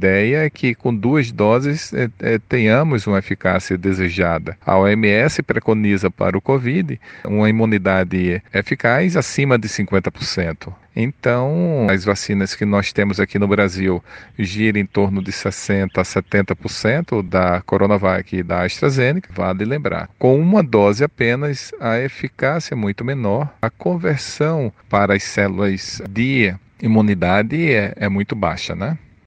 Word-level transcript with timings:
ideia 0.00 0.46
é 0.46 0.50
que 0.50 0.74
com 0.74 0.94
duas 0.94 1.30
doses 1.30 1.92
é, 1.92 2.08
é, 2.20 2.38
tenhamos 2.38 3.06
uma 3.06 3.18
eficácia 3.18 3.76
desejada. 3.76 4.56
A 4.64 4.78
OMS 4.78 5.42
preconiza 5.42 6.10
para 6.10 6.38
o 6.38 6.40
Covid 6.40 6.98
uma 7.24 7.50
imunidade 7.50 8.42
eficaz 8.54 9.14
acima 9.14 9.58
de 9.58 9.68
50%. 9.68 10.72
Então, 10.96 11.86
as 11.88 12.04
vacinas 12.04 12.54
que 12.54 12.64
nós 12.64 12.92
temos 12.92 13.20
aqui 13.20 13.38
no 13.38 13.46
Brasil 13.46 14.02
giram 14.38 14.80
em 14.80 14.86
torno 14.86 15.22
de 15.22 15.30
60% 15.30 15.90
a 15.96 16.02
70% 16.02 17.22
da 17.22 17.60
Coronavac 17.60 18.36
e 18.36 18.42
da 18.42 18.64
AstraZeneca, 18.64 19.30
vale 19.32 19.64
lembrar. 19.64 20.08
Com 20.18 20.40
uma 20.40 20.62
dose 20.62 21.04
apenas, 21.04 21.72
a 21.78 22.00
eficácia 22.00 22.74
é 22.74 22.76
muito 22.76 23.04
menor, 23.04 23.54
a 23.62 23.70
conversão 23.70 24.72
para 24.88 25.14
as 25.14 25.22
células 25.22 26.02
de 26.10 26.52
imunidade 26.82 27.72
é, 27.72 27.92
é 27.96 28.08
muito 28.08 28.34
baixa, 28.34 28.74
né? 28.74 28.98